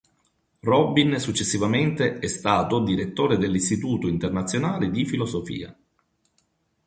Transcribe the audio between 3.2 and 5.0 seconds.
dell'Istituto Internazionale